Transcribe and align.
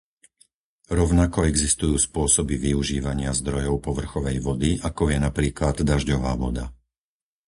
Rovnako 0.99 1.39
existujú 1.51 1.93
spôsoby 2.07 2.53
využívania 2.67 3.31
zdrojov 3.41 3.75
povrchovej 3.87 4.37
vody, 4.47 4.69
akou 4.89 5.07
je 5.13 5.17
napríklad 5.27 5.75
dažďová 5.91 6.33
voda. 6.43 6.65